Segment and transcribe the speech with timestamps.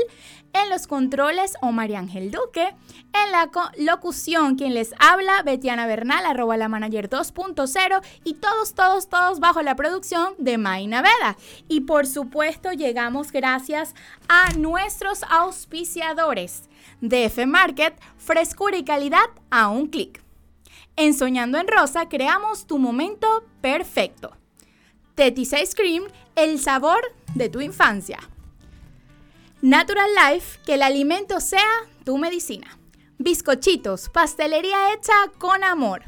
[0.54, 2.74] en los controles, Omar Ángel Duque.
[3.12, 8.02] En la locución, quien les habla, Betiana Bernal, arroba la manager 2.0.
[8.24, 11.36] Y todos, todos, todos bajo la producción de Maina Veda.
[11.68, 13.94] Y por supuesto, llegamos gracias
[14.28, 16.68] a nuestros auspiciadores.
[17.00, 20.22] DF Market, frescura y calidad a un clic.
[20.96, 24.36] En Soñando en Rosa, creamos tu momento perfecto.
[25.16, 26.04] Tetis Ice Cream,
[26.36, 27.00] el sabor
[27.34, 28.18] de tu infancia.
[29.64, 31.64] Natural Life, que el alimento sea
[32.04, 32.78] tu medicina.
[33.16, 36.02] Bizcochitos, pastelería hecha con amor.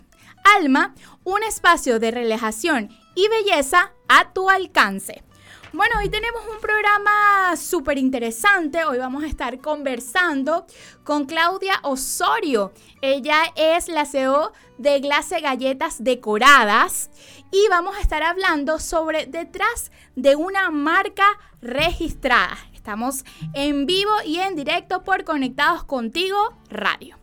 [0.58, 5.24] Alma, un espacio de relajación y belleza a tu alcance.
[5.72, 8.84] Bueno, hoy tenemos un programa súper interesante.
[8.84, 10.66] Hoy vamos a estar conversando
[11.02, 12.74] con Claudia Osorio.
[13.00, 17.08] Ella es la CEO de Glace Galletas Decoradas
[17.50, 21.26] y vamos a estar hablando sobre detrás de una marca
[21.62, 22.58] registrada.
[22.86, 26.36] Estamos en vivo y en directo por Conectados Contigo
[26.68, 27.18] Radio.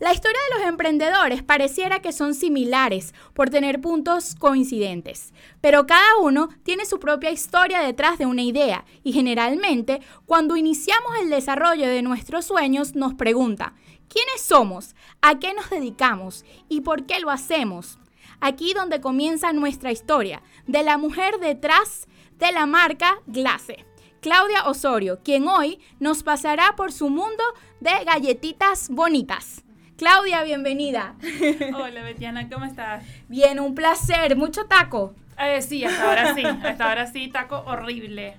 [0.00, 6.16] La historia de los emprendedores pareciera que son similares por tener puntos coincidentes, pero cada
[6.20, 11.86] uno tiene su propia historia detrás de una idea y generalmente cuando iniciamos el desarrollo
[11.86, 13.74] de nuestros sueños nos pregunta,
[14.08, 14.96] ¿quiénes somos?
[15.22, 16.44] ¿A qué nos dedicamos?
[16.68, 18.00] ¿Y por qué lo hacemos?
[18.40, 22.08] Aquí donde comienza nuestra historia de la mujer detrás
[22.40, 23.93] de la marca Glace.
[24.24, 27.44] Claudia Osorio, quien hoy nos pasará por su mundo
[27.80, 29.62] de galletitas bonitas.
[29.98, 31.14] Claudia, bienvenida.
[31.76, 33.04] Hola, Betiana, ¿cómo estás?
[33.28, 34.34] Bien, un placer.
[34.34, 35.14] ¿Mucho taco?
[35.38, 38.38] Eh, sí, hasta ahora sí, hasta ahora sí, taco horrible.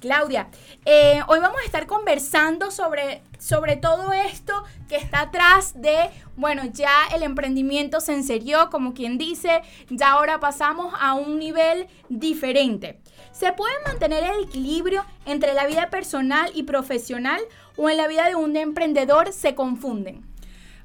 [0.00, 0.48] Claudia,
[0.84, 6.64] eh, hoy vamos a estar conversando sobre, sobre todo esto que está atrás de, bueno,
[6.72, 13.00] ya el emprendimiento se enserió, como quien dice, ya ahora pasamos a un nivel diferente.
[13.42, 17.40] ¿Se puede mantener el equilibrio entre la vida personal y profesional
[17.76, 20.31] o en la vida de un emprendedor se confunden?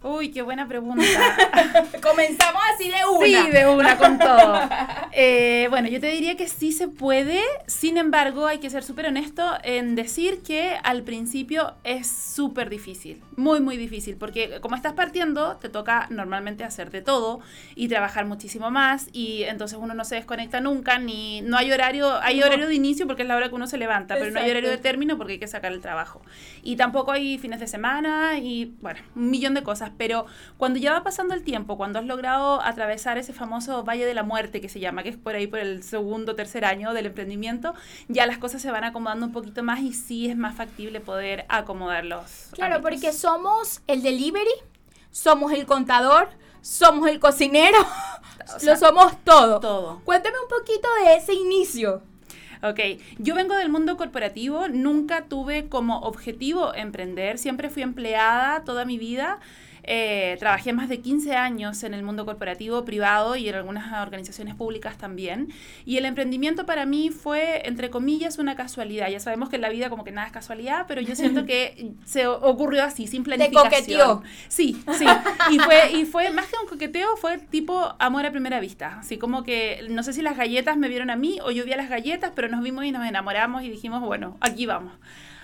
[0.03, 1.03] Uy, qué buena pregunta.
[2.01, 3.45] Comenzamos así de una.
[3.45, 4.59] Sí, de una con todo.
[5.19, 9.07] Eh, bueno, yo te diría que sí se puede, sin embargo hay que ser súper
[9.07, 14.93] honesto en decir que al principio es súper difícil, muy, muy difícil, porque como estás
[14.93, 17.39] partiendo, te toca normalmente hacer de todo
[17.73, 22.21] y trabajar muchísimo más y entonces uno no se desconecta nunca, ni no hay horario,
[22.21, 24.51] hay horario de inicio porque es la hora que uno se levanta, pero no hay
[24.51, 26.21] horario de término porque hay que sacar el trabajo.
[26.61, 30.25] Y tampoco hay fines de semana y, bueno, un millón de cosas pero
[30.57, 34.23] cuando ya va pasando el tiempo, cuando has logrado atravesar ese famoso valle de la
[34.23, 37.73] muerte que se llama, que es por ahí por el segundo, tercer año del emprendimiento,
[38.07, 41.45] ya las cosas se van acomodando un poquito más y sí es más factible poder
[41.49, 42.49] acomodarlos.
[42.51, 44.51] Claro, porque somos el delivery,
[45.11, 46.29] somos el contador,
[46.61, 47.77] somos el cocinero,
[48.63, 49.59] lo somos todo.
[49.59, 50.01] Todo.
[50.03, 52.01] Cuéntame un poquito de ese inicio.
[52.63, 52.79] Ok,
[53.19, 58.97] yo vengo del mundo corporativo, nunca tuve como objetivo emprender, siempre fui empleada toda mi
[58.97, 59.39] vida.
[59.89, 64.53] Eh, trabajé más de 15 años en el mundo corporativo, privado y en algunas organizaciones
[64.53, 65.47] públicas también.
[65.85, 69.07] Y el emprendimiento para mí fue, entre comillas, una casualidad.
[69.09, 71.93] Ya sabemos que en la vida como que nada es casualidad, pero yo siento que
[72.05, 73.69] se ocurrió así, sin planificación.
[73.69, 74.23] Te coqueteó.
[74.49, 75.05] Sí, sí.
[75.51, 78.97] Y fue, y fue, más que un coqueteo, fue tipo amor a primera vista.
[78.99, 81.71] Así como que, no sé si las galletas me vieron a mí o yo vi
[81.71, 84.91] a las galletas, pero nos vimos y nos enamoramos y dijimos, bueno, aquí vamos.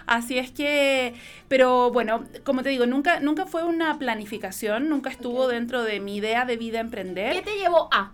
[0.05, 1.13] Así es que,
[1.47, 6.17] pero bueno, como te digo, nunca, nunca fue una planificación, nunca estuvo dentro de mi
[6.17, 7.33] idea de vida emprender.
[7.33, 8.11] ¿Qué te llevó a?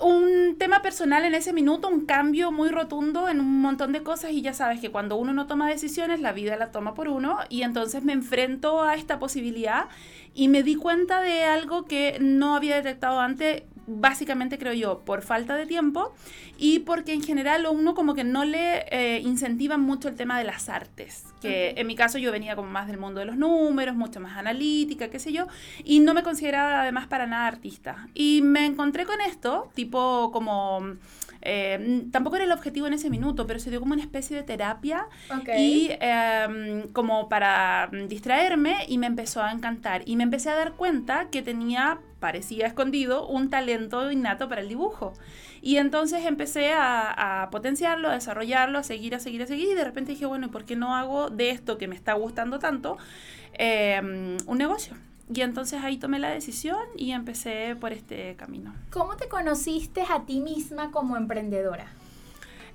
[0.00, 4.32] un tema personal en ese minuto, un cambio muy rotundo en un montón de cosas
[4.32, 7.38] y ya sabes que cuando uno no toma decisiones, la vida la toma por uno
[7.48, 9.86] y entonces me enfrento a esta posibilidad
[10.34, 15.22] y me di cuenta de algo que no había detectado antes básicamente creo yo, por
[15.22, 16.14] falta de tiempo
[16.58, 20.44] y porque en general uno como que no le eh, incentivan mucho el tema de
[20.44, 23.96] las artes, que en mi caso yo venía como más del mundo de los números,
[23.96, 25.46] mucho más analítica, qué sé yo,
[25.84, 28.08] y no me consideraba además para nada artista.
[28.14, 30.96] Y me encontré con esto, tipo como
[31.40, 34.42] eh, tampoco era el objetivo en ese minuto, pero se dio como una especie de
[34.42, 35.06] terapia
[35.56, 40.02] y em, como para distraerme y me empezó a encantar.
[40.06, 44.68] Y me empecé a dar cuenta que tenía, parecía escondido, un talento innato para el
[44.68, 45.14] dibujo.
[45.60, 49.68] Y entonces empecé a, potenciarlo, a desarrollarlo, a seguir, a seguir, a seguir.
[49.70, 52.14] Y de repente dije, bueno, ¿y por qué no hago de esto que me está
[52.14, 52.96] gustando tanto
[53.54, 54.94] em, un negocio?
[55.32, 58.74] Y entonces ahí tomé la decisión y empecé por este camino.
[58.90, 61.86] ¿Cómo te conociste a ti misma como emprendedora?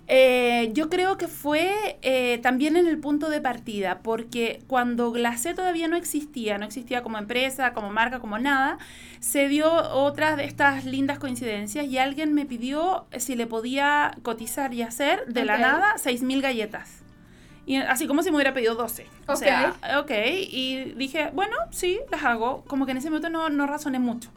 [0.07, 5.53] Eh, yo creo que fue eh, también en el punto de partida, porque cuando Glacé
[5.53, 8.77] todavía no existía, no existía como empresa, como marca, como nada,
[9.21, 14.73] se dio otra de estas lindas coincidencias y alguien me pidió si le podía cotizar
[14.73, 17.03] y hacer de la nada 6.000 galletas.
[17.65, 19.07] Y así como si me hubiera pedido 12.
[19.27, 20.11] O sea, ok.
[20.49, 22.65] Y dije, bueno, sí, las hago.
[22.67, 24.31] Como que en ese momento no, no razoné mucho.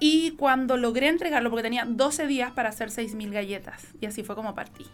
[0.00, 3.82] Y cuando logré entregarlo, porque tenía 12 días para hacer 6.000 galletas.
[4.00, 4.86] Y así fue como partí.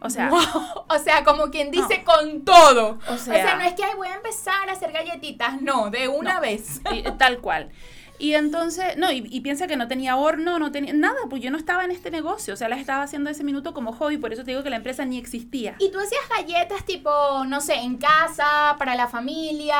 [0.00, 0.30] O sea,
[0.88, 2.98] o sea, como quien dice con todo.
[3.08, 6.80] O sea, no es que voy a empezar a hacer galletitas, no, de una vez.
[7.18, 7.70] tal cual.
[8.18, 11.58] Y entonces, no, y, piensa que no tenía horno, no tenía nada, pues yo no
[11.58, 14.42] estaba en este negocio, o sea, las estaba haciendo ese minuto como hobby, por eso
[14.42, 15.76] te digo que la empresa ni existía.
[15.78, 17.10] ¿Y tú hacías galletas tipo,
[17.46, 19.76] no sé, en casa, para la familia?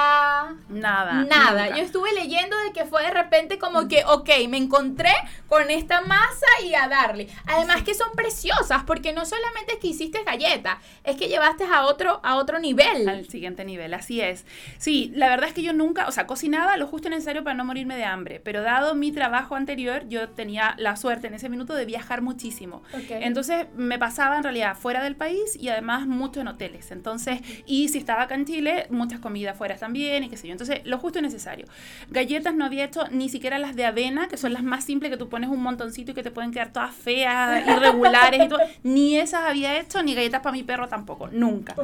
[0.68, 1.24] Nada.
[1.24, 1.76] Nada.
[1.76, 5.12] Yo estuve leyendo de que fue de repente como que, ok, me encontré
[5.48, 7.28] con esta masa y a darle.
[7.46, 11.86] Además que son preciosas, porque no solamente es que hiciste galletas, es que llevaste a
[11.86, 13.08] otro, a otro nivel.
[13.08, 14.44] Al siguiente nivel, así es.
[14.78, 17.64] Sí, la verdad es que yo nunca, o sea, cocinaba lo justo necesario para no
[17.64, 21.74] morirme de hambre pero dado mi trabajo anterior, yo tenía la suerte en ese minuto
[21.74, 22.82] de viajar muchísimo.
[23.08, 26.90] Entonces me pasaba en realidad fuera del país y además mucho en hoteles.
[26.90, 30.52] Entonces, y si estaba acá en Chile, muchas comidas fuera también y qué sé yo.
[30.52, 31.66] Entonces, lo justo y necesario.
[32.10, 35.16] Galletas no había hecho ni siquiera las de avena, que son las más simples que
[35.16, 38.60] tú pones un montoncito y que te pueden quedar todas feas, irregulares y todo.
[38.82, 41.74] Ni esas había hecho, ni galletas para mi perro tampoco, nunca.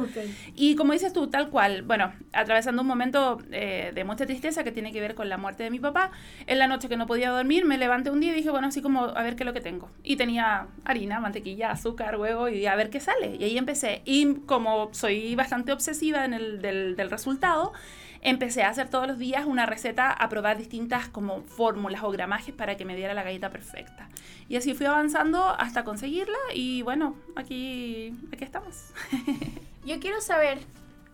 [0.55, 4.71] Y como dices tú, tal cual, bueno, atravesando un momento eh, de mucha tristeza que
[4.71, 6.11] tiene que ver con la muerte de mi papá,
[6.47, 8.81] en la noche que no podía dormir, me levanté un día y dije, bueno, así
[8.81, 9.89] como a ver qué es lo que tengo.
[10.03, 13.35] Y tenía harina, mantequilla, azúcar, huevo y a ver qué sale.
[13.39, 14.01] Y ahí empecé.
[14.05, 17.73] Y como soy bastante obsesiva en el, del, del resultado,
[18.21, 22.55] empecé a hacer todos los días una receta, a probar distintas como fórmulas o gramajes
[22.55, 24.09] para que me diera la galleta perfecta.
[24.49, 28.91] Y así fui avanzando hasta conseguirla y bueno, aquí, aquí estamos.
[29.85, 30.59] Yo quiero saber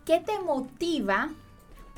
[0.05, 1.29] qué te motiva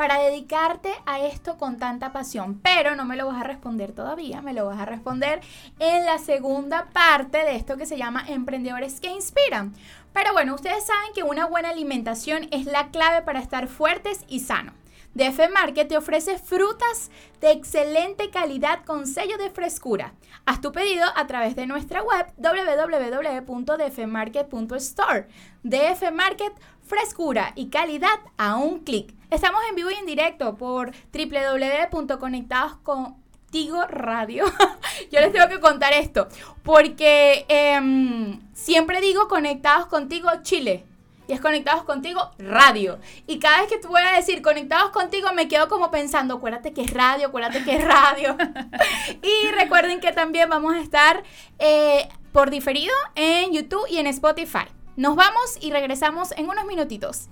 [0.01, 2.59] para dedicarte a esto con tanta pasión.
[2.63, 5.42] Pero no me lo vas a responder todavía, me lo vas a responder
[5.77, 9.75] en la segunda parte de esto que se llama Emprendedores que Inspiran.
[10.12, 14.39] Pero bueno, ustedes saben que una buena alimentación es la clave para estar fuertes y
[14.39, 14.74] sanos.
[15.13, 17.12] DF Market te ofrece frutas
[17.42, 20.13] de excelente calidad con sello de frescura.
[20.45, 25.27] Haz tu pedido a través de nuestra web www.dfmarket.store.
[25.63, 26.54] DF Market,
[26.91, 29.15] frescura y calidad a un clic.
[29.29, 34.43] Estamos en vivo y en directo por www.conectadoscontigo radio.
[35.11, 36.27] Yo les tengo que contar esto,
[36.63, 40.83] porque em, siempre digo conectados contigo Chile
[41.29, 42.99] y es Conectados Contigo Radio.
[43.25, 46.73] Y cada vez que tú voy a decir Conectados Contigo me quedo como pensando, acuérdate
[46.73, 48.35] que es radio, acuérdate que es radio.
[49.21, 51.23] y recuerden que también vamos a estar
[51.57, 54.68] eh, por diferido en YouTube y en Spotify.
[54.98, 57.30] Nos vamos y regresamos en unos minutitos.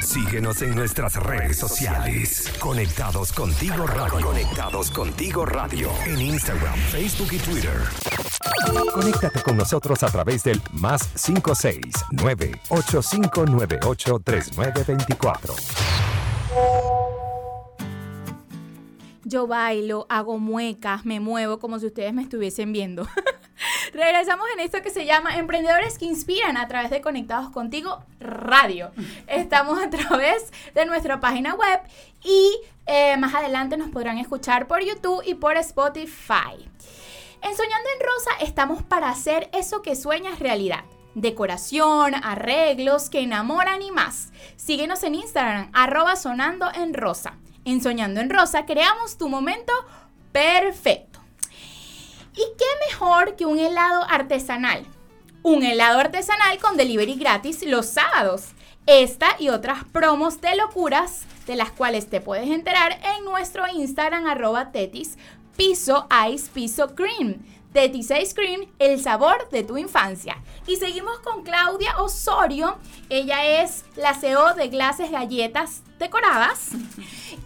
[0.00, 2.52] Síguenos en nuestras redes sociales.
[2.58, 4.26] Conectados contigo radio.
[4.26, 5.90] Conectados contigo radio.
[6.06, 7.76] En Instagram, Facebook y Twitter.
[8.94, 15.54] Conéctate con nosotros a través del más 569 8598 3924.
[19.24, 23.06] Yo bailo, hago muecas, me muevo como si ustedes me estuviesen viendo.
[23.94, 28.90] Regresamos en esto que se llama Emprendedores que Inspiran a través de Conectados Contigo Radio.
[29.28, 31.78] Estamos a través de nuestra página web
[32.24, 36.68] y eh, más adelante nos podrán escuchar por YouTube y por Spotify.
[37.40, 40.82] En Soñando en Rosa estamos para hacer eso que sueñas realidad.
[41.14, 44.32] Decoración, arreglos que enamoran y más.
[44.56, 46.96] Síguenos en Instagram, arroba sonando en.
[47.64, 49.72] En Soñando en Rosa creamos tu momento
[50.32, 51.13] perfecto.
[52.36, 54.84] ¿Y qué mejor que un helado artesanal?
[55.42, 58.48] Un helado artesanal con delivery gratis los sábados.
[58.86, 64.26] Esta y otras promos de locuras de las cuales te puedes enterar en nuestro Instagram
[64.26, 65.16] arroba tetis
[65.56, 67.44] Piso Ice Piso Cream.
[67.72, 70.36] Tetis Ice Cream, el sabor de tu infancia.
[70.66, 72.78] Y seguimos con Claudia Osorio.
[73.10, 76.68] Ella es la CEO de Glases Galletas Decoradas.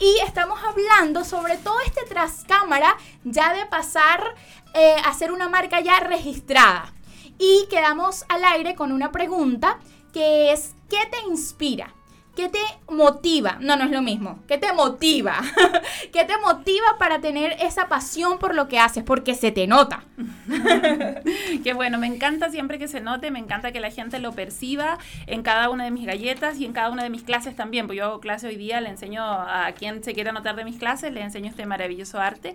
[0.01, 4.35] Y estamos hablando sobre todo este tras cámara ya de pasar
[4.75, 6.93] eh, a ser una marca ya registrada.
[7.39, 9.79] Y quedamos al aire con una pregunta
[10.13, 11.95] que es, ¿qué te inspira?
[12.39, 13.59] ¿Qué te motiva?
[13.61, 14.39] No, no es lo mismo.
[14.47, 15.43] ¿Qué te motiva?
[16.13, 19.03] ¿Qué te motiva para tener esa pasión por lo que haces?
[19.03, 20.05] Porque se te nota.
[21.65, 24.99] Qué bueno, me encanta siempre que se note, me encanta que la gente lo perciba
[25.27, 27.89] en cada una de mis galletas y en cada una de mis clases también.
[27.89, 30.79] Pues yo hago clase hoy día, le enseño a quien se quiera anotar de mis
[30.79, 32.55] clases, le enseño este maravilloso arte.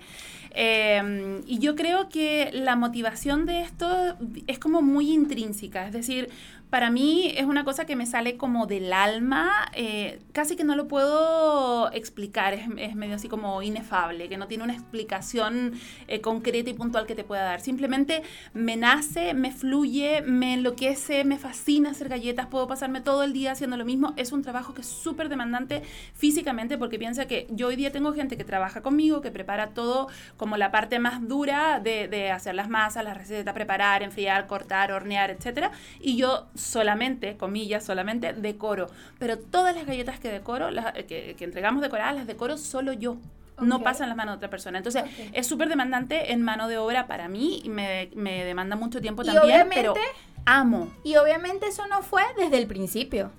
[0.51, 4.15] Em, y yo creo que la motivación de esto
[4.47, 6.29] es como muy intrínseca, es decir,
[6.73, 10.75] para mí es una cosa que me sale como del alma, eh, casi que no
[10.75, 15.73] lo puedo explicar, es, medio así como inefable, que no tiene una explicación
[16.07, 17.61] eh, concreta y puntual que te pueda dar.
[17.61, 18.23] Simplemente
[18.55, 23.51] me nace, me fluye, me enloquece, me fascina hacer galletas, puedo pasarme todo el día
[23.51, 24.15] haciendo lo mismo.
[24.17, 25.83] Es un trabajo que es súper demandante
[26.15, 30.07] físicamente porque piensa que yo hoy día tengo gente que trabaja conmigo, que prepara todo
[30.37, 34.91] como la parte más dura de, de hacer las masas, las recetas, preparar, enfriar, cortar,
[34.91, 38.87] hornear, etcétera, y yo solamente, comillas, solamente decoro.
[39.19, 43.17] Pero todas las galletas que decoro, las, que, entregamos decoradas, las decoro solo yo.
[43.59, 44.79] No pasan las manos de otra persona.
[44.79, 48.99] Entonces, es súper demandante en mano de obra para mí y me, me demanda mucho
[48.99, 49.93] tiempo también, pero
[50.45, 50.91] amo.
[51.03, 53.31] Y obviamente eso no fue desde el principio.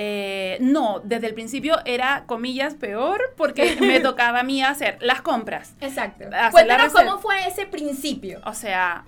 [0.00, 5.22] Eh, no, desde el principio era, comillas, peor porque me tocaba a mí hacer las
[5.22, 5.74] compras.
[5.80, 6.24] Exacto.
[6.52, 8.40] Cuéntanos cómo fue ese principio.
[8.44, 9.06] O sea,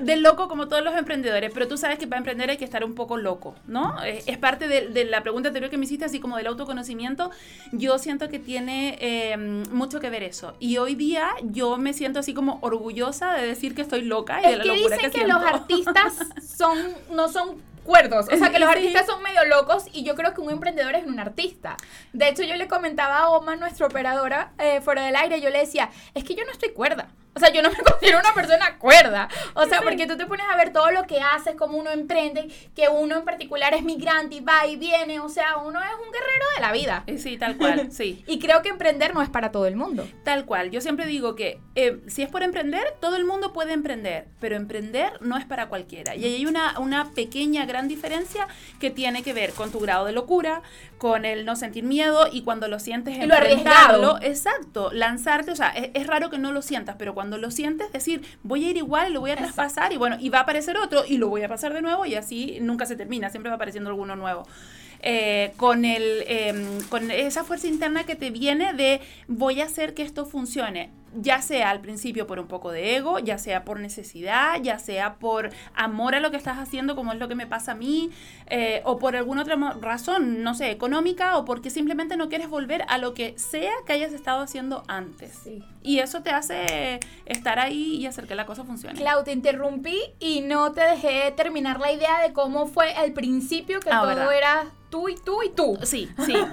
[0.00, 2.82] de, loco como todos los emprendedores, pero tú sabes que para emprender hay que estar
[2.82, 4.02] un poco loco, ¿no?
[4.02, 7.30] Es, parte de, la pregunta anterior que me hiciste, así como del autoconocimiento.
[7.70, 10.56] Yo siento que tiene em, mucho que ver eso.
[10.58, 14.50] Y hoy día yo me siento así como orgullosa de decir que estoy loca y
[14.50, 16.18] de la que locura dicen que, los artistas
[16.56, 16.76] son,
[17.12, 18.26] no son cuerdos.
[18.30, 21.06] O sea, que los artistas son medio locos y yo creo que un emprendedor es
[21.06, 21.76] un artista.
[22.12, 25.60] De hecho, yo le comentaba a Oma, nuestra operadora, eh, fuera del aire, yo le
[25.60, 27.08] decía, es que yo no estoy cuerda.
[27.36, 29.28] O sea, yo no me considero una persona cuerda.
[29.54, 32.48] O sea, porque tú te pones a ver todo lo que haces, cómo uno emprende,
[32.74, 35.20] que uno en particular es migrante y va y viene.
[35.20, 37.04] O sea, uno es un guerrero de la vida.
[37.18, 38.24] Sí, tal cual, sí.
[38.26, 40.08] y creo que emprender no es para todo el mundo.
[40.24, 40.70] Tal cual.
[40.70, 44.56] Yo siempre digo que eh, si es por emprender, todo el mundo puede emprender, pero
[44.56, 46.16] emprender no es para cualquiera.
[46.16, 48.48] Y hay una, una pequeña, gran diferencia
[48.80, 50.62] que tiene que ver con tu grado de locura,
[50.98, 54.18] con el no sentir miedo y cuando lo sientes, enfrentarlo.
[54.22, 55.50] Exacto, lanzarte.
[55.50, 58.22] O sea, es, es raro que no lo sientas, pero cuando cuando lo sientes, decir,
[58.44, 61.02] voy a ir igual, lo voy a traspasar y bueno, y va a aparecer otro
[61.04, 63.90] y lo voy a pasar de nuevo y así nunca se termina, siempre va apareciendo
[63.90, 64.46] alguno nuevo.
[65.00, 69.92] Eh, con, el, em, con esa fuerza interna que te viene de voy a hacer
[69.92, 73.80] que esto funcione ya sea al principio por un poco de ego, ya sea por
[73.80, 77.46] necesidad, ya sea por amor a lo que estás haciendo, como es lo que me
[77.46, 78.10] pasa a mí,
[78.46, 82.84] eh, o por alguna otra razón, no sé, económica, o porque simplemente no quieres volver
[82.88, 85.48] a lo que sea que hayas estado haciendo antes.
[85.82, 88.98] Y eso te hace estar ahí y hacer que la cosa funcione.
[88.98, 93.80] Clau, te interrumpí y no te dejé terminar la idea de cómo fue al principio
[93.80, 95.78] que ah, todo era tú y tú y tú.
[95.82, 96.34] Sí, sí.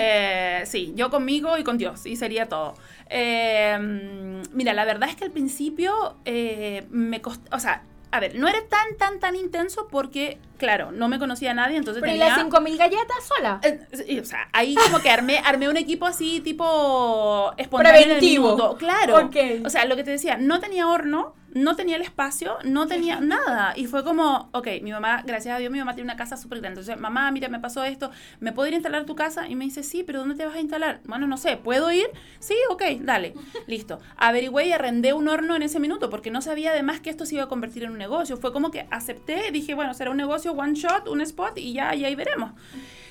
[0.00, 2.74] Eh, sí, yo conmigo y con Dios, y sería todo.
[3.10, 8.34] Eh, mira, la verdad es que al principio eh, me costó, o sea, a ver,
[8.36, 12.12] no era tan, tan, tan intenso porque, claro, no me conocía a nadie, entonces ¿Pero
[12.12, 12.36] tenía...
[12.36, 13.60] las 5.000 galletas sola?
[13.62, 18.76] Eh, o sea, ahí como que armé, armé un equipo así tipo espontáneo Preventivo.
[18.76, 19.30] Claro.
[19.64, 23.20] O sea, lo que te decía, no tenía horno, no tenía el espacio, no tenía
[23.20, 23.72] nada.
[23.76, 26.60] Y fue como, ok, mi mamá, gracias a Dios, mi mamá tiene una casa súper
[26.60, 26.80] grande.
[26.80, 28.10] Entonces, mamá, mira, me pasó esto,
[28.40, 29.48] ¿me puedo ir a instalar tu casa?
[29.48, 31.00] Y me dice, sí, pero ¿dónde te vas a instalar?
[31.04, 32.06] Bueno, no sé, ¿puedo ir?
[32.38, 33.34] Sí, ok, dale,
[33.66, 33.98] listo.
[34.16, 37.36] Averigüé y arrendé un horno en ese minuto porque no sabía además que esto se
[37.36, 38.36] iba a convertir en un negocio.
[38.36, 41.94] Fue como que acepté, dije, bueno, será un negocio one shot, un spot y ya,
[41.94, 42.52] y veremos.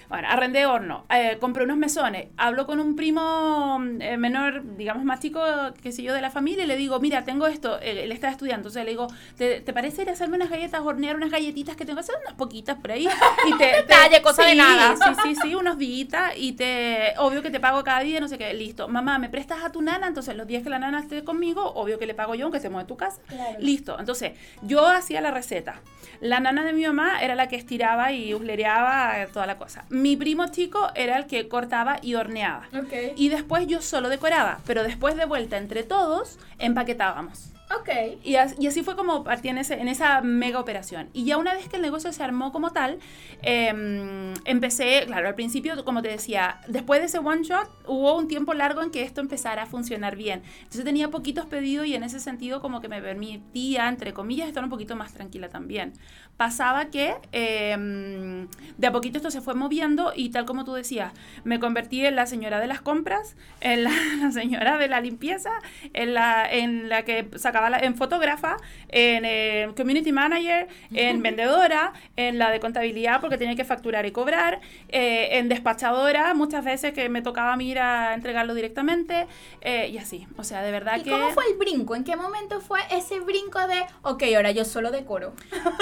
[0.09, 5.19] Bueno, arrendé horno, eh, compré unos mesones, hablo con un primo eh, menor, digamos más
[5.19, 5.41] chico,
[5.81, 8.29] que sé yo, de la familia, y le digo, mira, tengo esto, eh, él está
[8.29, 11.85] estudiando, entonces le digo, ¿te, parece ir a hacerme unas galletas, hornear unas galletitas que
[11.85, 12.15] tengo que hacer?
[12.23, 13.07] Unas poquitas por ahí.
[13.47, 14.95] Y te, Detalle, cosa de nada.
[14.95, 15.97] Sí, sí, sí, unos días
[16.35, 18.87] y te, obvio que te pago cada día, no sé qué, listo.
[18.87, 20.07] Mamá, ¿me prestas a tu nana?
[20.07, 22.69] Entonces los días que la nana esté conmigo, obvio que le pago yo, aunque se
[22.69, 23.21] mueve tu casa.
[23.59, 23.99] Listo.
[23.99, 25.81] Entonces, yo hacía la receta.
[26.19, 29.85] La nana de mi mamá era la que estiraba y uslereaba toda la cosa.
[29.97, 32.67] Mi primo chico era el que cortaba y horneaba.
[33.15, 37.51] Y después yo solo decoraba, pero después de vuelta entre todos empaquetábamos.
[37.75, 37.89] Ok.
[38.23, 41.09] Y, así fue como partí en, en, esa mega operación.
[41.13, 42.99] Y ya una vez que el negocio se armó como tal,
[43.41, 48.29] em, empecé, claro, al principio, como te decía, después de ese one shot, hubo un
[48.29, 50.43] tiempo largo en que esto empezara a funcionar bien.
[50.59, 54.63] Entonces tenía poquitos pedidos y en ese sentido como que me permitía, entre comillas, estar
[54.63, 55.93] un poquito más tranquila también
[56.37, 61.11] pasaba que em, de a poquito esto se fue moviendo y tal como tú decías,
[61.43, 63.91] me convertí en la señora de las compras, en la,
[64.31, 65.51] señora de la limpieza,
[65.93, 68.57] en la, en la que sacaba la, en fotógrafa,
[68.89, 74.11] en eh, community manager, en vendedora, en la de contabilidad porque tenía que facturar y
[74.11, 79.27] cobrar, eh, en despachadora, muchas veces que me tocaba a mí ir a entregarlo directamente
[79.61, 80.27] eh, y así.
[80.37, 81.09] O sea, de verdad ¿Y que...
[81.09, 81.95] ¿Cómo fue el brinco?
[81.95, 85.33] ¿En qué momento fue ese brinco de, ok, ahora yo solo decoro?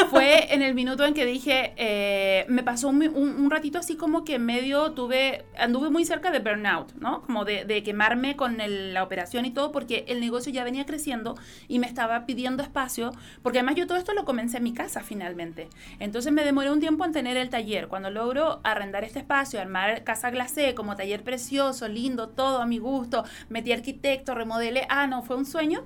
[0.09, 4.39] Fue en el minuto en que dije, eh, me pasó un, ratito así como que
[4.39, 7.21] medio tuve, anduve muy cerca de burnout, ¿no?
[7.21, 11.35] Como de, quemarme con la operación y todo, porque el negocio ya venía creciendo
[11.67, 13.11] y me estaba pidiendo espacio,
[13.43, 15.69] porque además yo todo esto lo comencé en mi casa finalmente.
[15.99, 17.87] Entonces me demoré un tiempo en tener el taller.
[17.87, 22.79] Cuando logro arrendar este espacio, armar Casa Glacé como taller precioso, lindo, todo a mi
[22.79, 25.83] gusto, metí arquitecto, remodelé, ah, no, fue un sueño.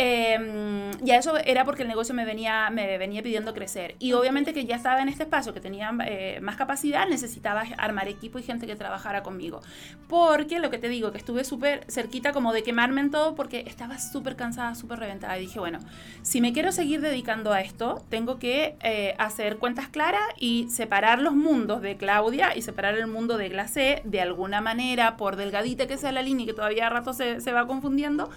[0.00, 3.96] Eh, eso era porque el negocio me venía, me venía pidiendo crecer.
[3.98, 8.08] Y obviamente que ya estaba en este espacio, que tenía eh, más capacidad, necesitaba armar
[8.08, 9.60] equipo y gente que trabajara conmigo.
[10.06, 13.64] Porque lo que te digo, que estuve súper cerquita como de quemarme en todo porque
[13.66, 15.36] estaba súper cansada, súper reventada.
[15.38, 15.80] Y dije, bueno,
[16.22, 21.20] si me quiero seguir dedicando a esto, tengo que eh, hacer cuentas claras y separar
[21.20, 25.86] los mundos de Claudia y separar el mundo de Glacé de alguna manera, por delgadita
[25.86, 28.30] que sea la línea y que todavía a rato se, se va confundiendo.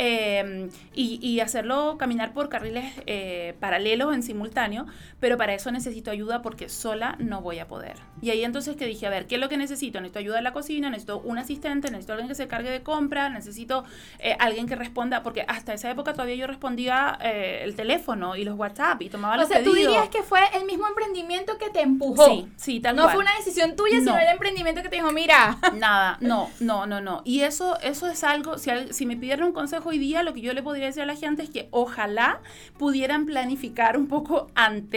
[0.00, 4.86] Em, y, hacerlo caminar por carriles eh, paralelos en simultáneo,
[5.20, 7.96] pero para eso necesito ayuda porque sola no voy a poder.
[8.20, 10.00] Y ahí entonces que dije, a ver, ¿qué es lo que necesito?
[10.00, 13.28] Necesito ayuda en la cocina, necesito un asistente, necesito alguien que se cargue de compra,
[13.28, 13.84] necesito
[14.18, 18.44] eh, alguien que responda, porque hasta esa época todavía yo respondía eh, el teléfono y
[18.44, 19.68] los WhatsApp y tomaba los pedidos.
[19.68, 22.26] O sea, tú dirías que fue el mismo emprendimiento que te empujó.
[22.26, 25.58] Sí, sí, tal No fue una decisión tuya, sino el emprendimiento que te dijo, mira.
[25.74, 27.22] Nada, no, no, no, no.
[27.24, 30.40] Y eso, eso es algo, si, si me pidieran un consejo hoy día lo que
[30.40, 32.40] yo le podría decir a la gente es que ojalá
[32.78, 34.87] pudieran planificar un poco antes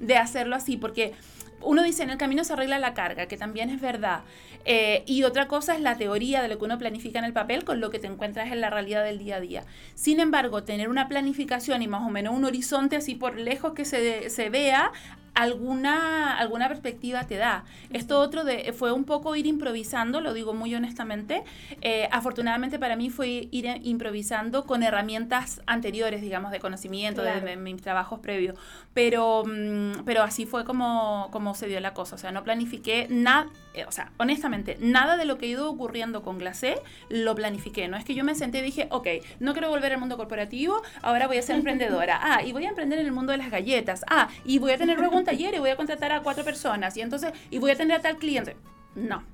[0.00, 1.14] de hacerlo así, porque
[1.64, 4.22] uno dice, en el camino se arregla la carga, que también es verdad.
[4.64, 7.64] Eh, y otra cosa es la teoría de lo que uno planifica en el papel
[7.64, 9.64] con lo que te encuentras en la realidad del día a día.
[9.94, 13.84] Sin embargo, tener una planificación y más o menos un horizonte así por lejos que
[13.84, 14.92] se, se vea,
[15.34, 17.64] alguna, alguna perspectiva te da.
[17.90, 21.42] Esto otro de, fue un poco ir improvisando, lo digo muy honestamente.
[21.80, 27.80] Eh, afortunadamente para mí fue ir improvisando con herramientas anteriores, digamos, de conocimiento, de, mis
[27.80, 28.58] trabajos previos.
[28.94, 32.16] Pero, mm, pero así fue como, como se dio la cosa.
[32.16, 35.70] O sea, no planifiqué nada, eh, o sea, honestamente, nada de lo que ha ido
[35.70, 36.76] ocurriendo con Glacé
[37.08, 37.88] lo planifiqué.
[37.88, 39.08] No es que yo me senté y dije, ok,
[39.40, 42.20] no quiero volver al mundo corporativo, ahora voy a ser emprendedora.
[42.32, 44.04] Ah, y voy a emprender en el mundo de las galletas.
[44.08, 47.00] Ah, y voy a tener luego taller y voy a contratar a cuatro personas y
[47.00, 48.56] entonces, y voy a tener a tal cliente.
[48.94, 49.24] No,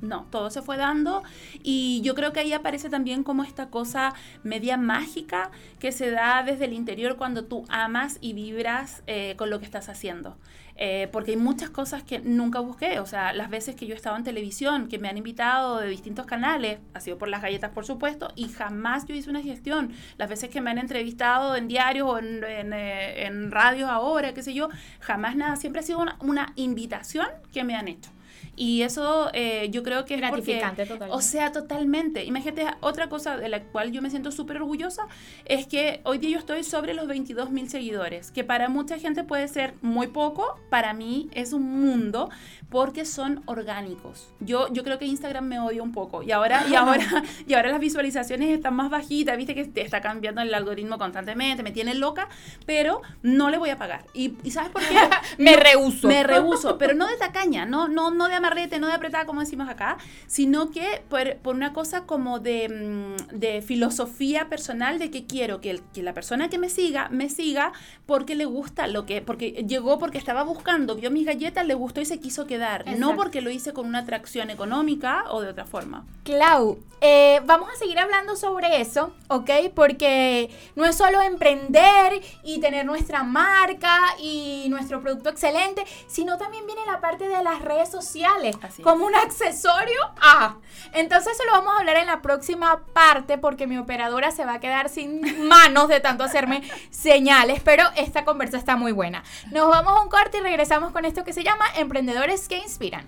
[0.00, 1.22] no, todo se fue dando
[1.62, 6.42] y yo creo que ahí aparece también como esta cosa media mágica que se da
[6.42, 10.36] desde el interior cuando tú amas y vibras eh, con lo que estás haciendo.
[10.80, 14.16] Eh, porque hay muchas cosas que nunca busqué, o sea, las veces que yo estaba
[14.16, 17.84] en televisión, que me han invitado de distintos canales, ha sido por las galletas, por
[17.84, 19.90] supuesto, y jamás yo hice una gestión.
[20.18, 24.42] Las veces que me han entrevistado en diarios o en, en, eh, radios ahora, qué
[24.44, 24.68] sé yo,
[25.00, 28.10] jamás nada, siempre ha sido una, una invitación que me han hecho.
[28.58, 31.16] Y eso eh, yo creo que es gratificante totalmente.
[31.16, 32.24] O sea, totalmente.
[32.24, 35.06] Imagínate, otra cosa de la cual yo me siento súper orgullosa
[35.44, 39.22] es que hoy día yo estoy sobre los 22 mil seguidores, que para mucha gente
[39.22, 42.30] puede ser muy poco, para mí es un mundo
[42.68, 44.28] porque son orgánicos.
[44.40, 47.06] Yo, yo creo que Instagram me odia un poco y ahora, y ahora,
[47.46, 51.62] y ahora las visualizaciones están más bajitas, viste que te está cambiando el algoritmo constantemente,
[51.62, 52.28] me tiene loca,
[52.66, 54.04] pero no le voy a pagar.
[54.14, 54.96] ¿Y, sabes por qué?
[55.38, 56.08] me rehuso.
[56.08, 58.34] Me rehuso, pero no de tacaña, no, no, no de
[58.78, 63.62] no de apretada como decimos acá, sino que por, una cosa como de, mm, de,
[63.62, 67.72] filosofía personal de que quiero que, que, la persona que me siga, me siga
[68.06, 72.00] porque le gusta lo que, porque llegó porque estaba buscando, vio mis galletas, le gustó
[72.00, 75.64] y se quiso quedar, no porque lo hice con una atracción económica o de otra
[75.64, 76.06] forma.
[76.24, 79.50] Clau, eh, vamos a seguir hablando sobre eso, ¿ok?
[79.74, 86.66] Porque no es solo emprender y tener nuestra marca y nuestro producto excelente, sino también
[86.66, 88.37] viene la parte de las redes sociales
[88.82, 90.56] como un accesorio Ah,
[90.92, 94.54] Entonces eso lo vamos a hablar en la próxima parte porque mi operadora se va
[94.54, 99.22] a quedar sin manos de tanto hacerme señales, pero esta conversa está muy buena.
[99.50, 103.04] Nos vamos a un corte y regresamos con esto que se llama Emprendedores que Inspiran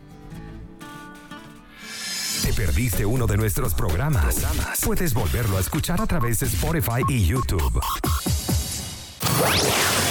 [2.52, 4.46] perdiste uno de nuestros programas,
[4.84, 7.80] puedes volverlo a escuchar a través de Spotify y YouTube.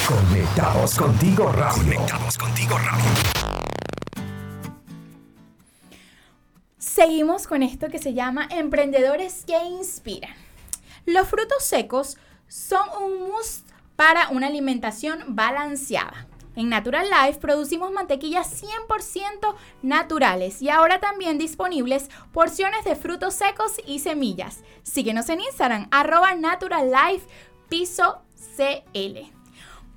[0.08, 1.84] Conectados contigo radio.
[1.84, 3.39] Conectados contigo radio.
[6.80, 10.34] Seguimos con esto que se llama Emprendedores que Inspiran.
[11.06, 12.16] Los frutos secos
[12.48, 16.26] son un must para una alimentación balanceada.
[16.56, 23.74] En Natural Life producimos mantequillas 100% naturales y ahora también disponibles porciones de frutos secos
[23.86, 24.64] y semillas.
[24.84, 27.28] Síguenos en Instagram, arroba Natural Life
[27.68, 28.22] Piso
[28.56, 29.30] CL.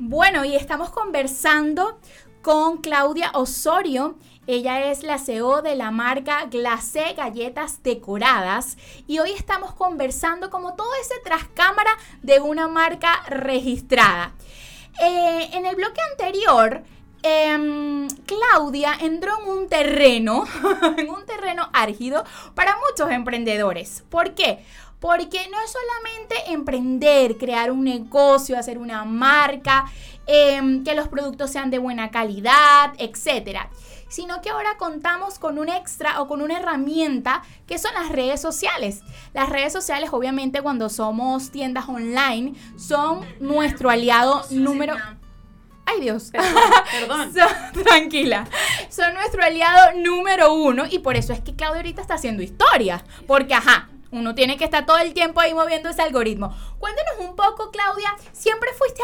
[0.01, 2.01] Bueno, y estamos conversando
[2.43, 4.17] con Claudia Osorio.
[4.49, 8.77] Ella es la CEO de la marca Glacé Galletas Decoradas
[9.07, 14.33] y hoy estamos conversando como todo ese trascámara de una marca registrada.
[15.01, 16.83] Eh, en el bloque anterior,
[17.23, 20.45] em, Claudia entró en un terreno,
[20.99, 22.25] en un terreno álgido
[22.57, 24.03] para muchos emprendedores.
[24.11, 24.65] ¿Por qué?
[24.99, 29.85] Porque no es solamente emprender, crear un negocio, hacer una marca,
[30.27, 33.71] em, que los productos sean de buena calidad, etcétera
[34.13, 38.43] sino que ahora contamos con un extra o con una herramienta que son las redes
[38.43, 39.01] sociales.
[39.33, 44.95] Las redes sociales, obviamente, cuando somos tiendas online, son nuestro aliado número...
[45.87, 46.31] Ay Dios.
[46.31, 47.33] Perdón.
[47.85, 48.47] tranquila.
[48.89, 53.03] Son nuestro aliado número uno y por eso es que Claudia ahorita está haciendo historia.
[53.27, 56.55] Porque, ajá, uno tiene que estar todo el tiempo ahí moviendo ese algoritmo.
[56.79, 59.03] Cuéntanos un poco, Claudia, ¿siempre fuiste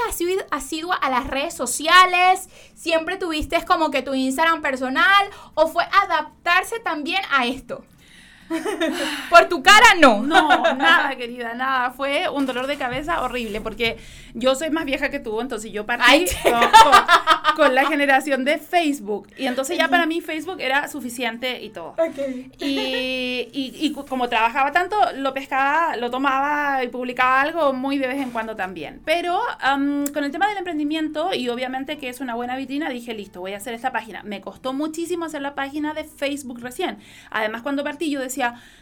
[0.51, 2.49] asidua a las redes sociales?
[2.75, 5.31] ¿Siempre tuviste como que tu Instagram personal?
[5.55, 7.83] ¿O fue adaptarse también a esto?
[9.31, 10.23] Por tu cara, no.
[10.23, 11.91] No, nada, querida, nada.
[11.91, 13.99] Fue un dolor de cabeza horrible porque
[14.35, 16.27] yo soy más vieja que tú, entonces yo partí
[17.57, 19.29] con, la generación de Facebook.
[19.37, 21.95] Y entonces ya para mí Facebook era suficiente y todo.
[22.59, 28.21] Y, y, como trabajaba tanto, lo pescaba, lo tomaba y publicaba algo muy de vez
[28.21, 29.01] en cuando también.
[29.05, 33.41] Pero con el tema del emprendimiento y obviamente que es una buena vitrina, dije, listo,
[33.41, 34.23] voy a hacer esta página.
[34.23, 36.99] Me costó muchísimo hacer la página de Facebook recién.
[37.31, 38.38] Además, cuando partí yo decía,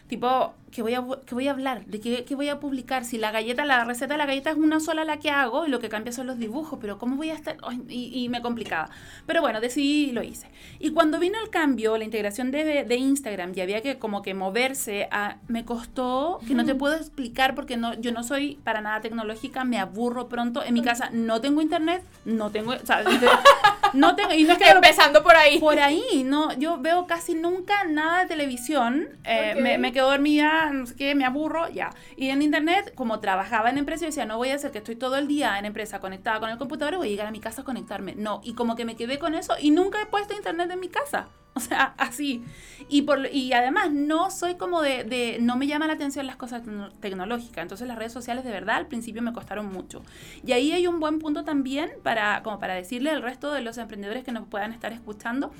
[0.09, 1.85] tipo, ¿qué voy a, qué voy a hablar?
[1.87, 3.05] ¿De qué, qué, voy a publicar?
[3.05, 5.71] Si la galleta, la receta de la galleta es una sola la que hago y
[5.71, 7.57] lo que cambia son los dibujos, pero ¿cómo voy a estar?
[7.88, 8.90] y, me complicaba.
[9.27, 10.49] Pero bueno, decidí y lo hice.
[10.79, 14.35] Y cuando vino el cambio, la integración de, de Instagram y había que como que
[14.35, 18.81] moverse, a, me costó, que no te puedo explicar porque no, yo no soy para
[18.81, 20.62] nada tecnológica, me aburro pronto.
[20.62, 23.03] En mi casa no tengo internet, no tengo, o sea,
[23.94, 24.68] no tengo, y no es que...
[24.68, 25.59] Empezando por ahí.
[25.59, 29.09] Por ahí, no, yo veo casi nunca nada de televisión.
[29.25, 31.90] Eh, me, quedo dormida, no sé qué, me aburro, ya.
[32.16, 34.96] Y en internet, como trabajaba en empresa, yo decía, no voy a hacer que estoy
[34.96, 37.62] todo el día en empresa conectada con el computador, voy a llegar a mi casa
[37.62, 38.14] a conectarme.
[38.14, 40.88] No, y como que me quedé con eso y nunca he puesto internet en mi
[40.88, 41.29] casa.
[41.57, 42.45] O sea, así.
[42.88, 46.37] Y, por, y además no soy como de, de, no me llama la atención las
[46.37, 46.62] cosas
[47.01, 47.62] tecnológicas.
[47.62, 50.03] Entonces las redes sociales de verdad al principio me costaron mucho.
[50.45, 53.79] Y ahí hay un buen punto también para, como para decirle al resto de los
[53.79, 55.51] emprendedores que nos puedan estar escuchando,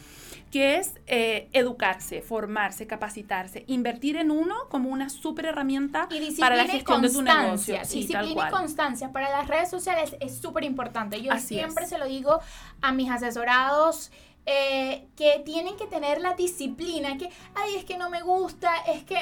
[0.53, 6.67] que es eh, educarse, formarse, capacitarse, invertir en uno como una súper herramienta para la
[6.67, 7.79] gestión de tu negocio.
[7.85, 11.23] Sí, disciplina y constancia para las redes sociales es súper importante.
[11.23, 12.39] Yo siempre se lo digo
[12.83, 14.13] a mis asesorados
[14.47, 19.03] eh, que tienen que tener la disciplina, que, ay, es que no me gusta, es
[19.05, 19.17] que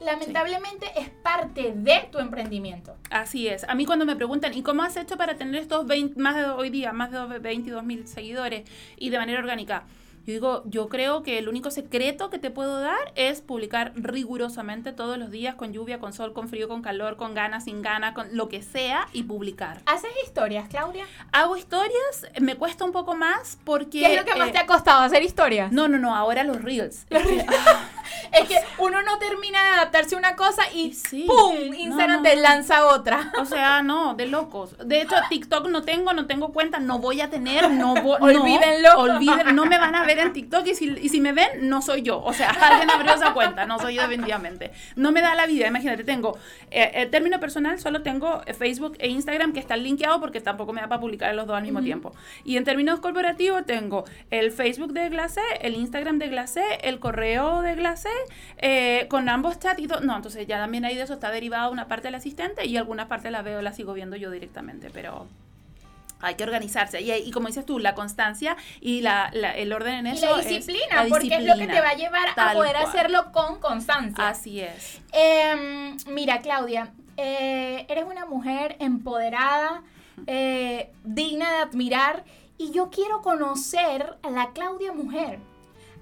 [0.00, 2.96] lamentablemente es parte de tu emprendimiento.
[3.10, 3.64] Así es.
[3.64, 6.46] A mí cuando me preguntan, ¿y cómo has hecho para tener estos 20, más de
[6.46, 9.84] hoy día, más de 22 mil seguidores y de manera orgánica?
[10.24, 14.92] Yo digo, yo creo que el único secreto que te puedo dar es publicar rigurosamente
[14.92, 18.14] todos los días, con lluvia, con sol, con frío, con calor, con ganas, sin ganas,
[18.14, 19.82] con lo que sea, y publicar.
[19.86, 21.06] ¿Haces historias, Claudia?
[21.32, 23.98] Hago historias, me cuesta un poco más porque...
[23.98, 25.72] ¿Qué es lo que más te ha costado hacer historias?
[25.72, 27.04] No, no, no, ahora los reels.
[28.32, 30.94] es que uno no termina de adaptarse a una cosa y
[31.26, 31.74] ¡pum!
[31.74, 33.32] Instagram te lanza otra.
[33.38, 34.76] O sea, no, de locos.
[34.84, 38.18] De hecho, TikTok no tengo, no tengo cuenta, no voy a tener, no voy...
[38.20, 38.98] Olvídenlo.
[38.98, 41.82] olvídenlo, no me van a ver en TikTok y si, y si me ven, no
[41.82, 42.22] soy yo.
[42.22, 44.72] O sea, alguien abrió esa cuenta, no soy yo definitivamente.
[44.96, 46.38] No me da la vida, imagínate, tengo,
[46.70, 50.72] eh, el término personal, solo tengo eh, Facebook e Instagram que están linkeados porque tampoco
[50.72, 52.12] me da para publicar los dos al mismo tiempo.
[52.44, 57.62] Y en términos corporativos tengo el Facebook de Glacé, el Instagram de Glacé, el correo
[57.62, 58.01] de Glacé,
[58.58, 60.00] eh, con ambos chats y todo.
[60.00, 63.08] No, entonces ya también ahí de eso está derivada una parte del asistente y alguna
[63.08, 65.26] parte la veo, la sigo viendo yo directamente, pero
[66.22, 67.02] hay que organizarse.
[67.02, 70.24] Y, y, como dices tú, la constancia y la, el orden en eso.
[70.24, 73.60] Y la disciplina, porque es lo que te va a llevar a poder hacerlo con
[73.60, 74.28] constancia.
[74.28, 75.00] Así es.
[75.12, 79.82] Em, mira, Claudia, eh, eres una mujer empoderada,
[80.26, 82.24] eh, digna de admirar,
[82.56, 85.40] y yo quiero conocer a la Claudia mujer,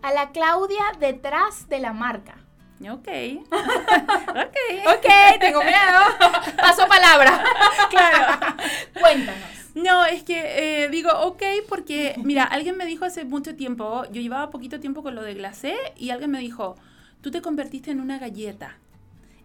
[0.03, 2.37] a la Claudia detrás de la marca.
[2.81, 3.09] Ok.
[3.51, 4.57] ok.
[4.87, 5.07] Ok,
[5.39, 6.01] tengo miedo.
[6.57, 7.45] Paso palabra.
[7.91, 8.57] claro.
[8.99, 9.61] Cuéntanos.
[9.75, 14.21] No, es que eh, digo, ok, porque, mira, alguien me dijo hace mucho tiempo, yo
[14.21, 16.77] llevaba poquito tiempo con lo de glacé, y alguien me dijo,
[17.21, 18.79] tú te convertiste en una galleta.